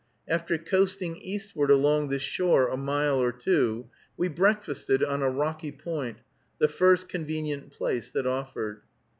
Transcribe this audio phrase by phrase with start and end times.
[0.27, 5.71] After coasting eastward along this shore a mile or two, we breakfasted on a rocky
[5.71, 6.21] point,
[6.57, 8.81] the first convenient place that offered.